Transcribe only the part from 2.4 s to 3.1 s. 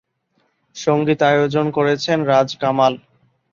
Kamal.